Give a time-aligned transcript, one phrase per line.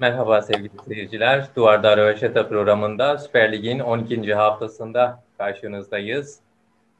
[0.00, 1.46] Merhaba sevgili seyirciler.
[1.56, 4.34] Duvarda Röveşata programında Süper Lig'in 12.
[4.34, 6.40] haftasında karşınızdayız.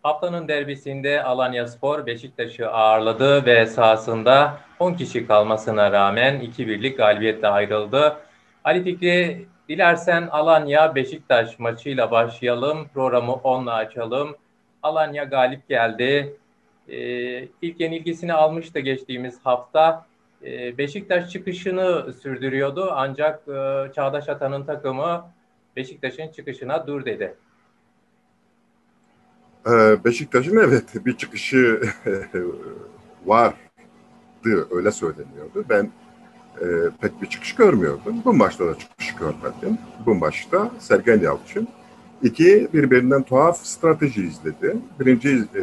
[0.02, 8.16] Haftanın derbisinde Alanya Spor Beşiktaş'ı ağırladı ve sahasında 10 kişi kalmasına rağmen 2-1'lik galibiyetle ayrıldı.
[8.64, 12.88] Ali Fikri, dilersen Alanya Beşiktaş maçıyla başlayalım.
[12.94, 14.36] Programı onunla açalım.
[14.82, 16.36] Alanya galip geldi.
[16.88, 16.94] Ee,
[17.62, 20.06] ilk yenilgisini almıştı geçtiğimiz hafta.
[20.44, 25.24] Ee, Beşiktaş çıkışını sürdürüyordu ancak e, Çağdaş Atan'ın takımı
[25.76, 27.34] Beşiktaş'ın çıkışına dur dedi.
[29.66, 31.82] Ee, Beşiktaş'ın evet bir çıkışı
[33.26, 33.56] vardı
[34.70, 35.64] öyle söyleniyordu.
[35.68, 35.90] Ben
[36.60, 36.66] e,
[37.00, 38.22] pek bir çıkış görmüyordum.
[38.24, 39.78] Bu maçta da çıkış görmedim.
[40.06, 41.68] Bu maçta Sergen Yalçın
[42.22, 44.76] iki birbirinden tuhaf strateji izledi.
[45.00, 45.62] Birinci e,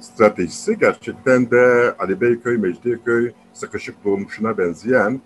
[0.00, 5.20] stratejisi gerçekten de Ali Beyköy, Mecidiyeköy sıkışık dolmuşuna benzeyen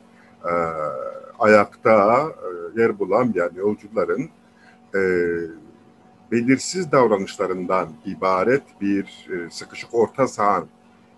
[0.44, 0.52] e,
[1.38, 2.22] ayakta
[2.76, 4.28] e, yer bulamayan yolcuların
[4.94, 5.00] e,
[6.32, 10.64] belirsiz davranışlarından ibaret bir e, sıkışık orta saha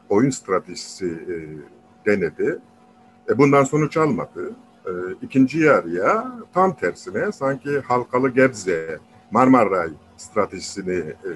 [0.09, 1.35] oyun stratejisi e,
[2.07, 2.59] denedi.
[3.29, 4.51] E, bundan sonuç almadı.
[4.87, 4.91] E,
[5.23, 8.99] ikinci yarıya tam tersine sanki halkalı Gebze,
[9.31, 11.31] Marmaray stratejisini e,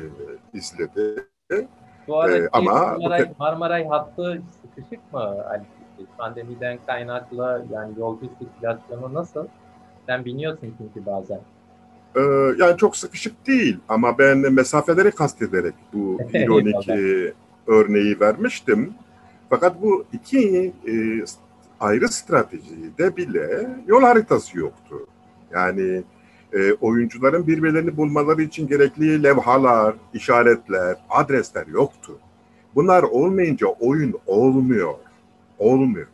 [0.54, 1.26] izledi.
[2.08, 5.62] Bu arada ee, ama Marmaray, Marmaray hattı sıkışık mı Ali?
[6.18, 9.46] Pandemiden kaynaklı yani yolcu sirkülasyonu nasıl?
[10.06, 11.40] Sen biniyorsun çünkü bazen.
[12.16, 12.20] Ee,
[12.58, 16.88] yani çok sıkışık değil ama ben mesafeleri kastederek bu ironik
[17.66, 18.94] örneği vermiştim.
[19.50, 20.94] Fakat bu iki e,
[21.80, 25.06] ayrı stratejide bile yol haritası yoktu.
[25.52, 26.02] Yani
[26.56, 32.18] e, oyuncuların birbirlerini bulmaları için gerekli levhalar, işaretler, adresler yoktu.
[32.74, 34.94] Bunlar olmayınca oyun olmuyor.
[35.58, 36.06] Olmuyor.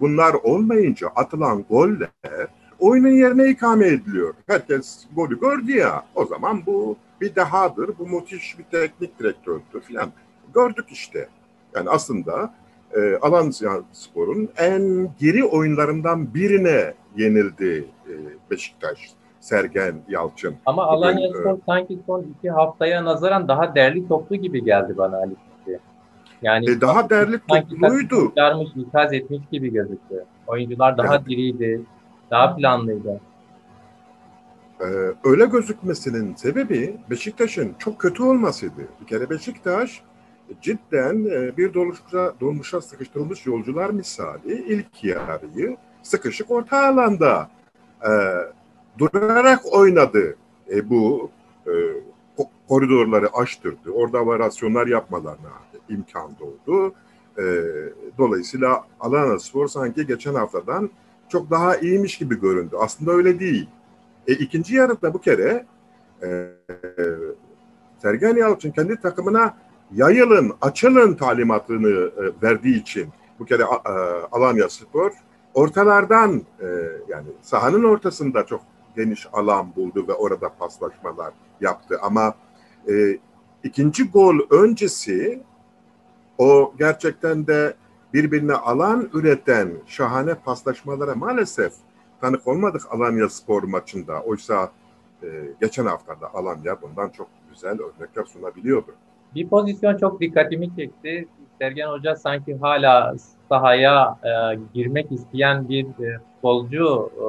[0.00, 2.08] Bunlar olmayınca atılan goller
[2.78, 4.34] oyunun yerine ikame ediliyor.
[4.46, 6.04] Herkes golü gördü ya.
[6.14, 10.12] O zaman bu bir dehadır, bu müthiş bir teknik direktördür filan.
[10.54, 11.28] Gördük işte.
[11.74, 12.54] Yani aslında
[12.96, 18.12] e, Alanya Spor'un en geri oyunlarından birine yenildi e,
[18.50, 19.14] Beşiktaş.
[19.42, 20.54] Sergen Yalçın.
[20.66, 25.34] Ama Alanya Spor sanki son iki haftaya nazaran daha değerli toplu gibi geldi bana Ali
[26.42, 28.16] Yani e, daha değerli topluydu.
[28.26, 30.24] Kurtarmış, ikaz etmiş gibi gözüktü.
[30.46, 31.26] Oyuncular daha evet.
[31.26, 31.82] diriydi,
[32.30, 33.20] daha planlıydı.
[34.80, 34.84] Ee,
[35.24, 38.88] öyle gözükmesinin sebebi Beşiktaş'ın çok kötü olmasıydı.
[39.00, 40.02] Bir kere Beşiktaş
[40.60, 47.48] cidden e, bir dolmuşa, dolmuşa sıkıştırılmış yolcular misali ilk yarıyı sıkışık orta alanda
[48.02, 48.10] e,
[48.98, 50.36] durarak oynadı.
[50.70, 51.30] E, bu
[51.66, 51.72] e,
[52.68, 53.90] koridorları açtırdı.
[53.90, 55.52] Orada varyasyonlar yapmalarına
[55.88, 56.94] imkan doğdu.
[57.38, 57.44] E,
[58.18, 60.90] dolayısıyla Alana Spor sanki geçen haftadan
[61.28, 62.76] çok daha iyiymiş gibi göründü.
[62.78, 63.68] Aslında öyle değil.
[64.26, 65.66] E, ikinci yarıda bu kere
[66.22, 66.48] e,
[68.02, 69.56] Sergen Yalçın kendi takımına
[69.94, 73.92] yayılın, açılın talimatını e, verdiği için bu kere e,
[74.32, 75.12] Alanya Spor
[75.54, 76.66] ortalardan e,
[77.08, 78.60] yani sahanın ortasında çok
[78.96, 81.98] geniş alan buldu ve orada paslaşmalar yaptı.
[82.02, 82.34] Ama
[82.88, 83.18] e,
[83.62, 85.42] ikinci gol öncesi
[86.38, 87.74] o gerçekten de
[88.14, 91.72] birbirine alan üreten şahane paslaşmalara maalesef
[92.20, 94.20] tanık olmadık Alanya Spor maçında.
[94.20, 94.70] Oysa
[95.22, 95.26] e,
[95.60, 98.94] geçen haftada Alanya bundan çok güzel örnekler sunabiliyordu.
[99.34, 101.28] Bir pozisyon çok dikkatimi çekti.
[101.58, 103.14] Sergen Hoca sanki hala
[103.48, 107.24] sahaya e, girmek isteyen bir e, futbolcu e,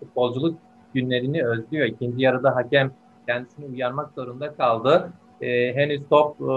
[0.00, 0.58] futbolculuk
[0.94, 1.86] günlerini özlüyor.
[1.86, 2.92] İkinci yarıda hakem
[3.26, 5.12] kendisini uyarmak zorunda kaldı.
[5.40, 6.52] E, henüz top e,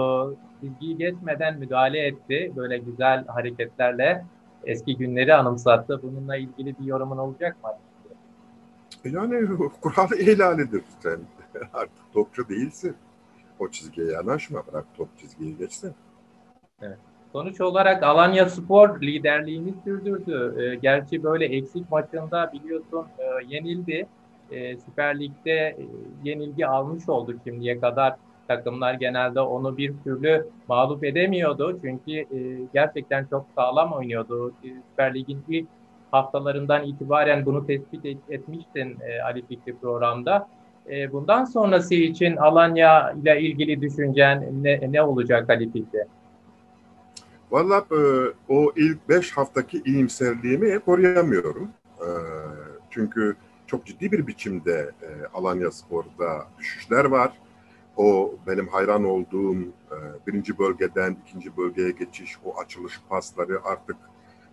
[0.60, 2.52] çizgiyi geçmeden müdahale etti.
[2.56, 4.24] Böyle güzel hareketlerle
[4.64, 6.02] eski günleri anımsattı.
[6.02, 7.70] Bununla ilgili bir yorumun olacak mı?
[9.04, 9.46] Yani
[9.80, 10.82] kural ihlalidir.
[11.00, 11.20] Sen
[11.74, 12.96] artık topçu değilsin.
[13.58, 14.62] O çizgiye yanaşma.
[14.72, 15.94] Bırak top çizgiyi geçsin.
[16.82, 16.98] Evet.
[17.32, 20.62] Sonuç olarak Alanya Spor liderliğini sürdürdü.
[20.62, 24.06] E, gerçi böyle eksik maçında biliyorsun e, yenildi.
[24.50, 25.76] E, Süper Lig'de e,
[26.24, 28.16] yenilgi almış oldu şimdiye kadar.
[28.48, 31.78] Takımlar genelde onu bir türlü mağlup edemiyordu.
[31.82, 34.52] Çünkü e, gerçekten çok sağlam oynuyordu.
[34.64, 35.68] E, Süper Lig'in ilk
[36.10, 40.48] haftalarından itibaren bunu tespit et, etmiştin e, Ali Fikri programda.
[41.12, 46.04] Bundan sonrası için Alanya ile ilgili düşüncen ne, ne olacak Ali Fikri?
[47.52, 47.98] Valla e,
[48.48, 51.68] o ilk beş haftaki iyimserliğimi koruyamıyorum.
[52.00, 52.08] E,
[52.90, 57.32] çünkü çok ciddi bir biçimde e, Alanya Spor'da düşüşler var.
[57.96, 59.96] O benim hayran olduğum e,
[60.26, 63.96] birinci bölgeden ikinci bölgeye geçiş, o açılış pasları artık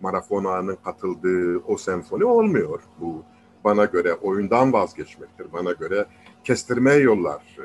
[0.00, 2.80] Marafona'nın katıldığı o senfoni olmuyor.
[3.00, 3.24] Bu
[3.64, 5.52] bana göre oyundan vazgeçmektir.
[5.52, 6.06] Bana göre
[6.44, 7.56] kestirme yollar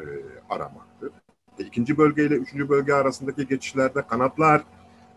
[0.50, 1.12] aramaktır.
[1.60, 4.64] E, ikinci bölge ile üçüncü bölge arasındaki geçişlerde kanatlar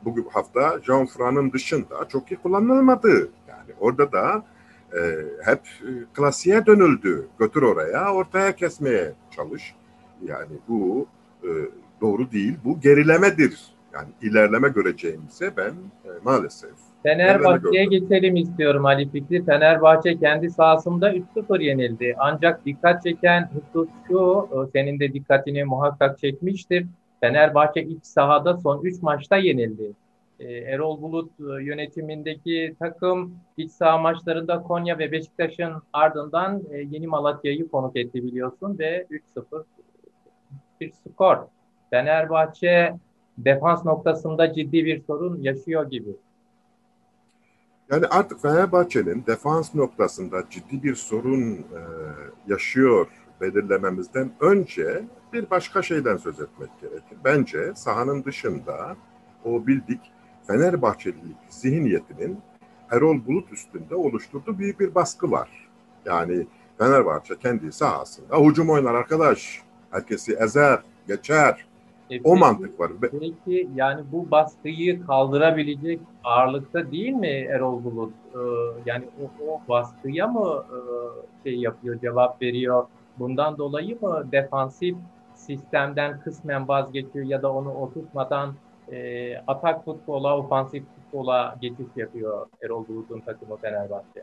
[0.05, 3.31] bugün hafta Jean Fran'ın dışında çok iyi kullanılmadı.
[3.49, 4.45] Yani orada da
[4.93, 5.01] e,
[5.45, 7.29] hep e, klasiğe dönüldü.
[7.39, 9.75] Götür oraya, ortaya kesmeye çalış.
[10.25, 11.07] Yani bu
[11.43, 11.49] e,
[12.01, 12.57] doğru değil.
[12.65, 13.61] Bu gerilemedir.
[13.93, 15.71] Yani ilerleme göreceğimize ben
[16.05, 16.71] e, maalesef
[17.03, 19.45] Fenerbahçe'ye geçelim istiyorum Ali Fikri.
[19.45, 22.17] Fenerbahçe kendi sahasında 3-0 yenildi.
[22.19, 26.87] Ancak dikkat çeken husus şu, e, senin de dikkatini muhakkak çekmiştir.
[27.21, 29.93] Fenerbahçe iç sahada son 3 maçta yenildi.
[30.41, 37.69] E, Erol Bulut e, yönetimindeki takım iç saha maçlarında Konya ve Beşiktaş'ın ardından Yeni Malatya'yı
[37.69, 39.07] konuk etti biliyorsun ve
[39.37, 39.65] 3-0
[40.81, 41.37] bir skor.
[41.91, 42.95] Fenerbahçe
[43.39, 46.11] defans noktasında ciddi bir sorun yaşıyor gibi.
[47.91, 51.81] Yani artık Fenerbahçe'nin defans noktasında ciddi bir sorun e,
[52.47, 53.07] yaşıyor
[53.41, 57.19] belirlememizden önce bir başka şeyden söz etmek gerekir.
[57.25, 58.97] Bence sahanın dışında
[59.45, 60.01] o bildik
[60.47, 62.39] Fenerbahçelilik zihniyetinin
[62.91, 65.69] Erol Bulut üstünde oluşturduğu büyük bir baskı var.
[66.05, 66.47] Yani
[66.79, 69.63] Fenerbahçe kendi sahasında hücum oynar arkadaş.
[69.91, 70.79] Herkesi ezer,
[71.09, 71.67] geçer,
[72.11, 72.93] e, o mantık var.
[73.01, 78.13] Peki yani bu baskıyı kaldırabilecek ağırlıkta değil mi Erol Bulut?
[78.35, 78.39] Ee,
[78.87, 80.79] yani o, o baskıya mı e,
[81.49, 82.87] şey yapıyor, cevap veriyor?
[83.19, 84.97] Bundan dolayı mı defansif
[85.39, 88.55] sistemden kısmen vazgeçiyor ya da onu oturtmadan
[88.93, 94.23] e, atak futbola, ofansif futbola geçiş yapıyor Erol Bulut'un takımı Fenerbahçe?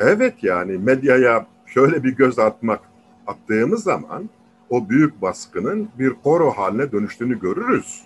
[0.00, 2.80] Evet yani medyaya şöyle bir göz atmak
[3.26, 4.30] attığımız zaman
[4.70, 8.04] o büyük baskının bir koro haline dönüştüğünü görürüz.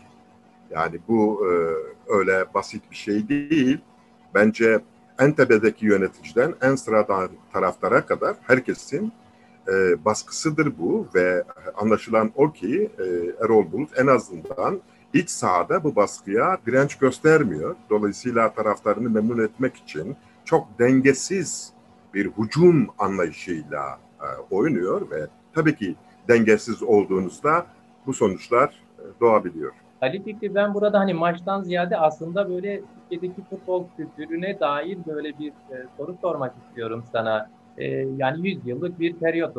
[0.71, 1.53] Yani bu e,
[2.13, 3.81] öyle basit bir şey değil.
[4.35, 4.81] Bence
[5.19, 9.13] en tepedeki yöneticiden en sıradan taraftara kadar herkesin
[9.69, 11.45] e, baskısıdır bu ve
[11.77, 13.05] anlaşılan o ki e,
[13.45, 14.81] Erol Bulut en azından
[15.15, 17.77] iç sahada bu baskıya direnç göstermiyor.
[17.91, 21.73] Dolayısıyla taraftarını memnun etmek için çok dengesiz
[22.15, 25.95] bir hücum anlayışıyla e, oynuyor ve tabii ki
[26.29, 27.67] dengesiz olduğunuzda
[28.07, 28.69] bu sonuçlar
[28.99, 29.73] e, doğabiliyor.
[30.01, 35.49] Ali Fikri ben burada hani maçtan ziyade aslında böyle Türkiye'deki futbol kültürüne dair böyle bir
[35.49, 37.51] e, soru sormak istiyorum sana.
[37.79, 37.85] E,
[38.17, 39.57] yani 100 yıllık bir periyot,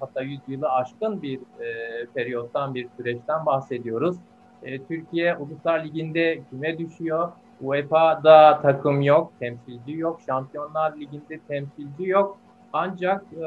[0.00, 4.16] hatta 100 yılı aşkın bir e, periyottan, bir süreçten bahsediyoruz.
[4.62, 7.32] E, Türkiye Uluslar Ligi'nde küme düşüyor.
[7.60, 10.20] UEFA'da takım yok, temsilci yok.
[10.26, 12.38] Şampiyonlar Ligi'nde temsilci yok.
[12.72, 13.46] Ancak e,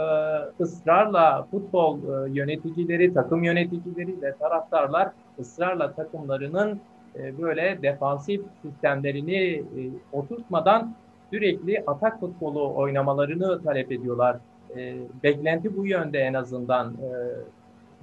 [0.64, 6.80] ısrarla futbol e, yöneticileri, takım yöneticileri ve taraftarlar ısrarla takımlarının
[7.16, 9.64] e, böyle defansif sistemlerini e,
[10.12, 10.94] oturtmadan
[11.34, 14.38] sürekli atak futbolu oynamalarını talep ediyorlar.
[14.78, 16.94] E, beklenti bu yönde en azından.
[16.94, 17.10] E,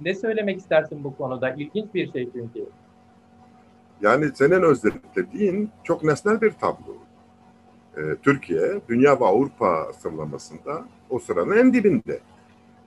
[0.01, 1.49] ne söylemek istersin bu konuda?
[1.49, 2.65] İlginç bir şey çünkü.
[4.01, 6.95] Yani senin özetlediğin çok nesnel bir tablo.
[7.97, 12.19] Ee, Türkiye dünya ve Avrupa sıralamasında o sıranın en dibinde.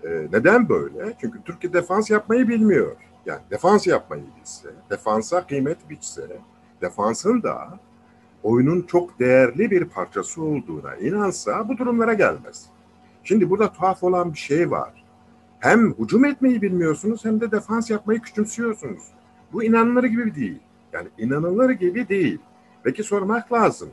[0.04, 1.14] E, neden böyle?
[1.20, 2.96] Çünkü Türkiye defans yapmayı bilmiyor.
[3.26, 6.26] Yani defans yapmayı bilse, defansa kıymet biçse,
[6.80, 7.78] defansın da
[8.44, 12.66] oyunun çok değerli bir parçası olduğuna inansa bu durumlara gelmez.
[13.24, 15.04] Şimdi burada tuhaf olan bir şey var.
[15.58, 19.02] Hem hücum etmeyi bilmiyorsunuz hem de defans yapmayı küçümsüyorsunuz.
[19.52, 20.58] Bu inanılır gibi değil.
[20.92, 22.38] Yani inanılır gibi değil.
[22.82, 23.88] Peki sormak lazım.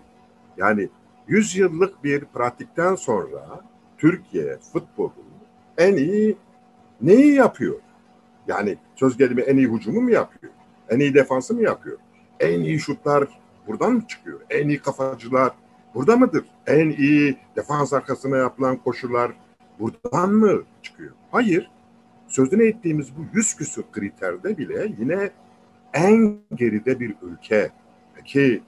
[0.58, 0.89] Yani
[1.27, 3.62] 100 yıllık bir pratikten sonra
[3.98, 5.13] Türkiye futbolu
[5.77, 6.38] en iyi
[7.01, 7.75] neyi yapıyor?
[8.48, 10.53] Yani söz gelimi en iyi hücumu mu yapıyor?
[10.89, 11.98] En iyi defansı mı yapıyor?
[12.39, 14.39] En iyi şutlar buradan mı çıkıyor?
[14.50, 15.51] En iyi kafacılar
[15.96, 16.46] burada mıdır?
[16.68, 19.32] En iyi defans arkasına yapılan koşular
[19.80, 21.12] buradan mı çıkıyor?
[21.32, 21.72] Hayır.
[22.27, 25.32] Sözünü ettiğimiz bu yüz küsur kriterde bile yine
[25.94, 27.72] en geride bir ülke.
[28.15, 28.63] Peki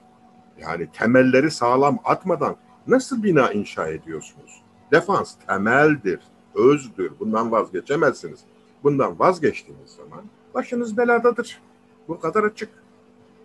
[0.58, 4.62] yani temelleri sağlam atmadan nasıl bina inşa ediyorsunuz?
[4.92, 6.20] Defans temeldir,
[6.54, 7.12] özdür.
[7.20, 8.40] Bundan vazgeçemezsiniz.
[8.82, 10.24] Bundan vazgeçtiğiniz zaman
[10.54, 11.60] başınız beladadır.
[12.08, 12.83] Bu kadar açık.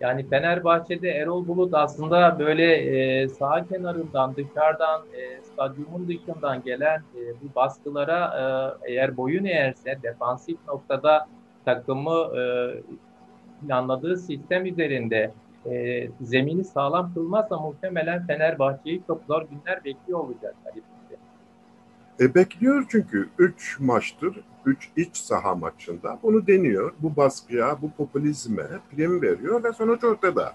[0.00, 7.20] Yani Fenerbahçe'de Erol Bulut aslında böyle e, sağ kenarından, dışarıdan, e, stadyumun dışından gelen e,
[7.42, 8.20] bu baskılara
[8.84, 11.28] e, eğer boyun eğerse defansif noktada
[11.64, 12.42] takımı e,
[13.60, 15.32] planladığı sistem üzerinde
[15.66, 20.54] e, zemini sağlam kılmazsa muhtemelen Fenerbahçe'yi çok zor günler bekliyor olacak.
[22.20, 26.92] E, bekliyor çünkü 3 maçtır, 3 iç saha maçında bunu deniyor.
[26.98, 30.54] Bu baskıya, bu popülizme prim veriyor ve sonuç ortada.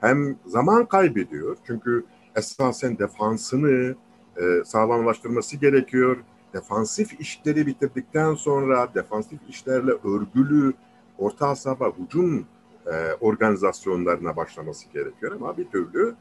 [0.00, 1.56] hem zaman kaybediyor.
[1.66, 2.04] Çünkü
[2.36, 3.94] esasen defansını
[4.36, 6.16] e, sağlamlaştırması gerekiyor.
[6.54, 10.72] Defansif işleri bitirdikten sonra defansif işlerle örgülü
[11.18, 12.46] orta saha hücum
[12.86, 16.14] e, organizasyonlarına başlaması gerekiyor ama bir türlü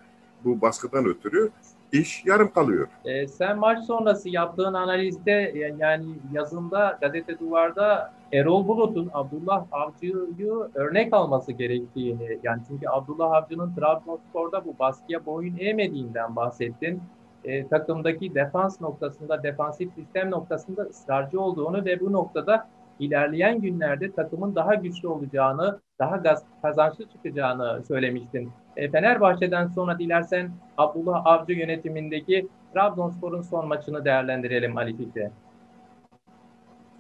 [0.44, 1.50] bu baskıdan ötürü
[1.92, 2.88] iş yarım kalıyor.
[3.06, 11.14] E, sen maç sonrası yaptığın analizde yani yazında gazete duvarda Erol Bulut'un Abdullah Avcı'yı örnek
[11.14, 17.02] alması gerektiğini yani çünkü Abdullah Avcı'nın Trabzonspor'da bu baskıya boyun eğmediğinden bahsettin.
[17.44, 22.68] E, takımdaki defans noktasında, defansif sistem noktasında ısrarcı olduğunu ve bu noktada
[23.02, 28.52] ilerleyen günlerde takımın daha güçlü olacağını, daha gaz, kazançlı çıkacağını söylemiştin.
[28.78, 35.32] E, Fenerbahçe'den sonra dilersen Abdullah Avcı yönetimindeki Trabzonspor'un son maçını değerlendirelim Ali Fikri.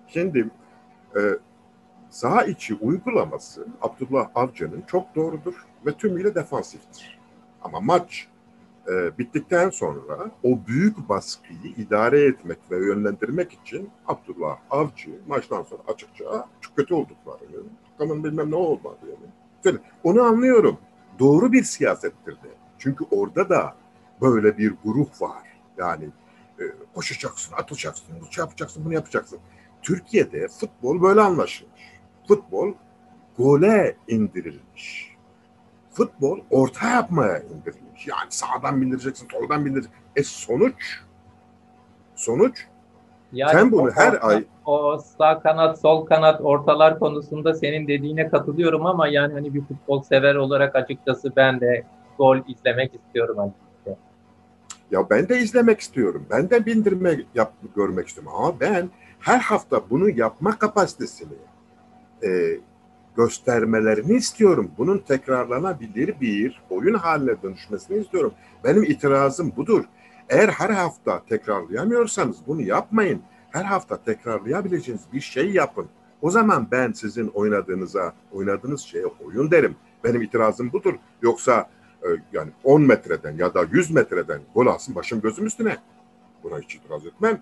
[0.07, 0.49] Şimdi
[1.15, 1.19] e,
[2.09, 7.19] saha içi uygulaması Abdullah Avcı'nın çok doğrudur ve tümüyle defansiftir.
[7.63, 8.27] Ama maç
[8.87, 15.81] e, bittikten sonra o büyük baskıyı idare etmek ve yönlendirmek için Abdullah Avcı maçtan sonra
[15.87, 17.63] açıkça çok kötü olduklarını,
[17.97, 18.99] takımın bilmem ne olmadı
[19.65, 19.77] yani.
[20.03, 20.77] Onu anlıyorum.
[21.19, 22.49] Doğru bir siyasettir de.
[22.77, 23.75] Çünkü orada da
[24.21, 25.43] böyle bir grup var.
[25.77, 26.05] Yani
[26.59, 26.63] e,
[26.95, 29.39] koşacaksın, atacaksın, bunu yapacaksın, bunu yapacaksın.
[29.81, 31.81] Türkiye'de futbol böyle anlaşılmış.
[32.27, 32.73] Futbol
[33.37, 35.10] gole indirilmiş
[35.91, 38.07] futbol orta yapmaya indirilmiş.
[38.07, 39.99] Yani sağdan bindireceksin, soldan bindireceksin.
[40.15, 40.99] E sonuç
[42.15, 42.67] sonuç
[43.33, 48.29] yani sen bunu her orta, ay o sağ kanat, sol kanat, ortalar konusunda senin dediğine
[48.29, 51.83] katılıyorum ama yani hani bir futbol sever olarak açıkçası ben de
[52.17, 53.97] gol izlemek istiyorum açıkçası.
[54.91, 56.25] Ya ben de izlemek istiyorum.
[56.29, 58.33] Ben de bindirme yap, görmek istiyorum.
[58.37, 61.33] Ama ben her hafta bunu yapma kapasitesini
[62.23, 62.29] e,
[63.17, 64.71] göstermelerini istiyorum.
[64.77, 68.33] Bunun tekrarlanabilir bir oyun haline dönüşmesini istiyorum.
[68.63, 69.83] Benim itirazım budur.
[70.29, 73.21] Eğer her hafta tekrarlayamıyorsanız bunu yapmayın.
[73.51, 75.87] Her hafta tekrarlayabileceğiniz bir şey yapın.
[76.21, 79.75] O zaman ben sizin oynadığınıza, oynadığınız şeye oyun derim.
[80.03, 80.93] Benim itirazım budur.
[81.21, 81.69] Yoksa
[82.03, 85.77] e, yani 10 metreden ya da 100 metreden gol alsın başım gözüm üstüne.
[86.43, 87.41] Buna hiç itiraz etmem.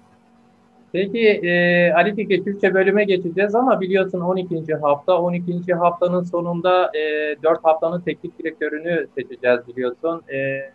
[0.91, 4.75] Peki e, Ali Fikri Türkçe bölüme geçeceğiz ama biliyorsun 12.
[4.75, 5.21] hafta.
[5.21, 5.73] 12.
[5.73, 10.21] haftanın sonunda e, 4 haftanın teknik direktörünü seçeceğiz biliyorsun.
[10.33, 10.69] E,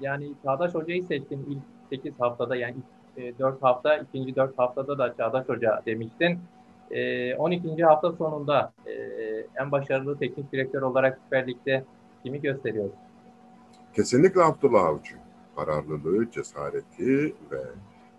[0.00, 2.74] yani Çağdaş Hoca'yı seçtin ilk 8 haftada yani
[3.16, 6.38] ilk e, 4 hafta, ikinci 4 haftada da Çağdaş Hoca demiştin.
[6.90, 7.84] E, 12.
[7.84, 8.92] hafta sonunda e,
[9.60, 11.84] en başarılı teknik direktör olarak Süper Lig'de
[12.22, 12.98] kimi gösteriyorsun?
[13.96, 15.14] Kesinlikle Abdullah Avcı.
[15.56, 17.60] Kararlılığı, cesareti ve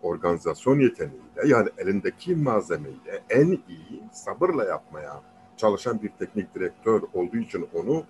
[0.06, 5.22] organizasyon yeteneğiyle yani elindeki malzemeyle en iyi sabırla yapmaya
[5.58, 8.04] çalışan bir teknik direktör olduğu için onu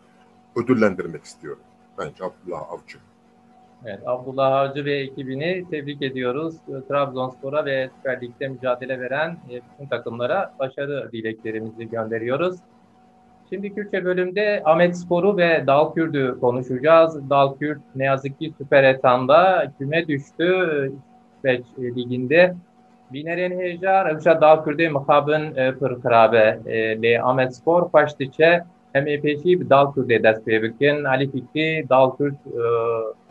[0.55, 1.63] ödüllendirmek istiyorum.
[1.97, 2.97] Bence Abdullah Avcı.
[3.85, 6.55] Evet, Abdullah Avcı ve ekibini tebrik ediyoruz.
[6.87, 12.59] Trabzonspor'a ve Süper Lig'de mücadele veren e, bütün takımlara başarı dileklerimizi gönderiyoruz.
[13.49, 17.29] Şimdi Kürtçe bölümde Ahmet Spor'u ve Dalkürt'ü konuşacağız.
[17.29, 20.91] Dalkürt ne yazık ki Süper Etan'da küme düştü.
[21.45, 22.55] Süveyş liginde
[23.13, 25.43] Bineren heja rewşa dalkurdê mixabin
[25.79, 26.59] pirqirabe
[27.01, 32.35] lê Amedspor xweş diçe em ê pêşî bi dalkurdê dest pê bikin Elî Fikrî dalkurd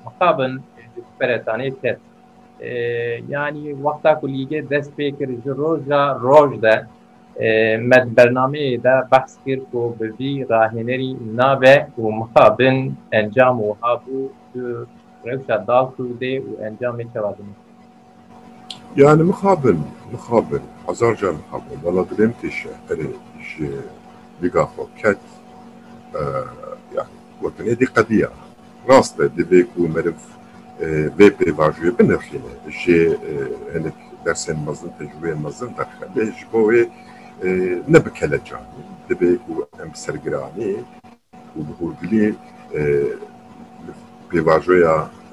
[0.05, 0.61] mixabin
[1.21, 1.99] peretanê ket.
[3.29, 6.77] Yani wexta ku lîgê dest pê kir ji roja roj de
[7.91, 14.19] med bernameyê de behs kir ku bi vî rahênerî nabe û mixabin encam û habû
[15.27, 17.64] rewşa dalkurdê û encamê çawa dikin.
[18.98, 19.80] يعني مقابل
[20.14, 22.68] مقابل أزرجا مقابل والله دريمتش
[23.42, 23.64] ش
[24.42, 25.18] بيقافو كات
[26.16, 26.46] آه
[26.96, 27.10] يعني
[27.42, 28.30] وطن دي قضية
[28.90, 30.28] راست دي بيكو مرف
[30.80, 32.44] في بي فاجوي بنرخينه
[32.86, 33.18] جي
[33.76, 33.94] هنك
[34.26, 36.90] درسين مزن تجربة مزن درخل جبوي
[37.88, 38.64] نبكلا جاني
[39.10, 40.76] دي بيكو ام سرقراني
[41.58, 42.34] وبهور بلي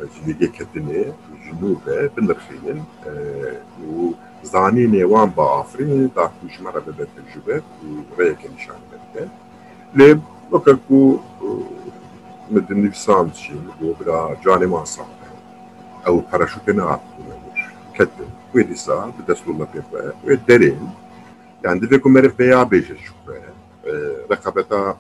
[0.00, 1.12] بيفاجويا جليجي كتني
[1.46, 2.84] جنوبه بنرخين
[4.44, 7.62] وزاني نيوان بافرين دا كوشمرة ببت الجبه
[8.18, 9.28] وريك نشان ببت
[9.94, 10.20] لي
[10.52, 11.18] بكركو
[12.50, 15.06] مدن نفسان شي بو برا جاني ما صعب
[16.06, 17.00] او باراشوتنا
[17.94, 20.90] كتن ويدي صار بدسلو الله بيبقى ويدرين
[21.64, 23.40] يعني دفكو مرف بيا بيجي شوفه
[24.30, 24.96] رقبتا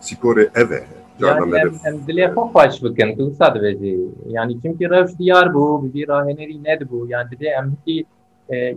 [0.00, 3.94] سيكوري ايه yani em, em dilê xwe xweş bikin tu wisa dibêjî
[4.36, 8.06] yanî çimkî rewş diyar bû bi vî rahenerî nedibû yan didê em hitî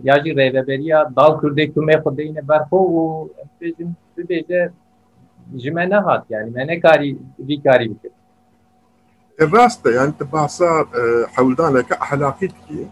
[0.08, 4.70] ya jî rêveberiya dal kurdê kumê xwe deyne berxwe û em bêjin bibêje
[5.56, 7.16] ji me nehat yani me nekarî
[7.48, 8.12] vî karî bikin
[9.40, 10.86] الراست يعني تبعصا
[11.34, 12.86] حولدان لك أحلاقيتكي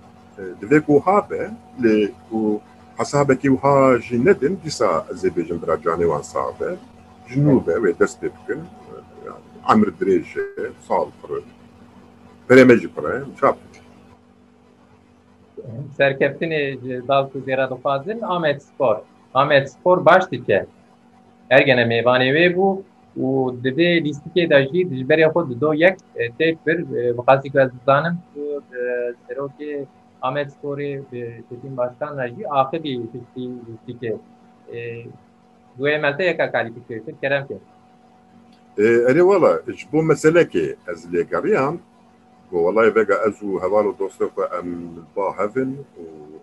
[0.62, 1.50] دفيك وهابة
[2.32, 6.76] وحسابك وها جندن ديسا زيبيجن براجاني وان صعبة
[7.30, 8.60] جنوبة ودست بكن
[9.63, 10.41] Amir Dreje,
[10.87, 11.45] Saulo Freire.
[12.47, 13.55] Şey prêmio de prêmio, já
[15.97, 16.51] Serkeftin
[17.07, 18.97] Dalkı Zerado Fazil, Ahmet Spor.
[19.33, 20.65] Ahmet Spor baş dike.
[21.49, 22.83] Ergene meyvanevi bu.
[23.17, 27.59] U dedi listike da jî dijberiya xwe dido yek e, tek bir e, biqasî ku
[27.59, 28.79] ez dizanim ku e,
[29.27, 29.85] serokê
[30.21, 31.01] Ahmet Sporê
[31.49, 34.15] Çetin Başkanla jî axivî piştî listike.
[35.79, 37.57] Duê melte yeka kalîfikasyon kerem kir.
[38.79, 40.13] إيه، اري والله جبو
[40.43, 41.79] كي از ليغاريان
[42.51, 45.75] والله فيغا ازو هوالو دوستوكا ام با هافن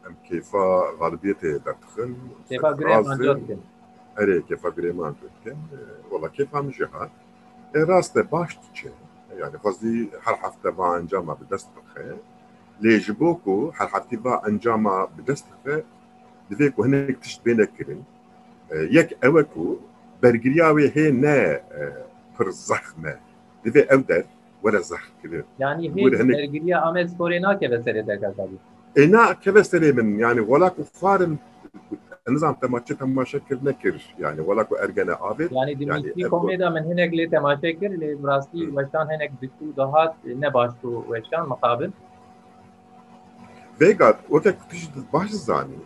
[0.07, 2.15] أم كيفا غالبيتي دخل
[2.49, 3.59] كيفا غريمان دوتكن
[4.19, 5.59] أري كيفا غريمان دوتكن
[6.11, 7.11] والله كيفا مجيها
[7.77, 8.89] راست باش تشي
[9.37, 12.17] يعني قصدي هل حفته با انجاما بدست بخي
[12.81, 15.83] لي جبوكو هر حفتي با انجاما بدست بخي
[16.51, 18.05] دفيكو هناك تشت بينك كرين
[18.73, 19.77] يك إيه، اوكو
[20.23, 21.61] برجرياوي هي نا
[22.38, 23.14] پر زخمه
[23.66, 24.24] دوی او در
[24.64, 28.58] ولا زخم كده Yani Buyur, hiç hani- sergiliye Ahmet Sporê nake veserê te kalî.
[29.02, 31.20] اینا كبستري من يعني ولا كفار
[32.36, 36.68] نظام تماشا تماشا كر نكر يعني ولا كو ارجنا عابد Yani Yani, dimîstî ev- komêda
[36.76, 38.66] min hinek lê temaşe kir lê rastî Hı.
[38.76, 41.92] weşan hinek dikû dahat ne baş tu weşan muqabil.
[43.80, 45.82] فيجا وقت تجد باش زاني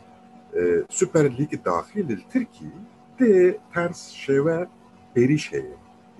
[0.98, 2.70] سوبر ليج داخل التركي
[3.18, 3.30] تي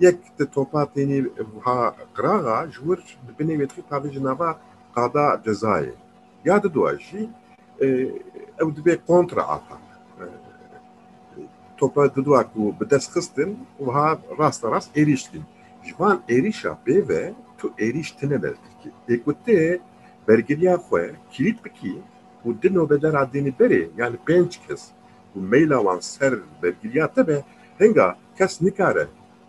[0.00, 1.26] شوا بيريش هي يك توبا تاني
[1.66, 3.02] ها قراغا جور
[3.38, 4.58] بني بيتخي تابي جنابا
[4.96, 5.94] قادا جزائر
[6.46, 7.28] ياد دواشي
[8.62, 9.78] او دبي كونترا عطا
[11.78, 15.42] توبا ددواكو بدس خستن وها راست راست ايريشتن
[15.84, 19.80] جوان ايريشا بيفي تو ايريش تنبل تركي ايكوتي
[20.28, 20.98] برگریا خو
[21.32, 22.02] کلیت بکی
[22.44, 24.92] و دنو به در عدینی بری یعنی پنج کس
[25.36, 27.44] و میلا وان سر برگریا تبه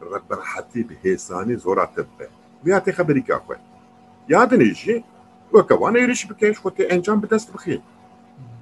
[0.02, 2.28] هنگا کس نکاره براحتی به حسانی زورا تبه
[2.64, 3.54] بیاتی خبری که خو
[4.28, 5.04] یادنیشی
[5.54, 7.82] وكوان يريش بكيش خو انجام بدست بخي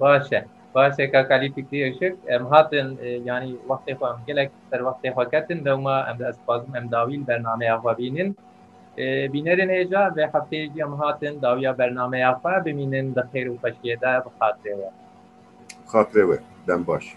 [0.00, 0.44] Başe.
[0.74, 2.18] Başe ka kalî fikrî ışık.
[2.26, 6.24] Em hatin e, yani wextê xwe em gelek ser wextê xwe ketin dewma em de
[6.28, 8.36] ez dixwazim em dawî bernameya xwe bînin.
[8.98, 13.56] E, Bînerên hêja ve hefteyê jî em hatin dawiya bernameya xwe bimînin di xêr û
[13.62, 14.90] xweşiyê de bi xatirê we.
[15.86, 17.16] خاطره و دم باش